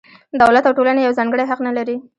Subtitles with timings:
[0.41, 1.95] دولت او ټولنه یو ځانګړی حق نه لري.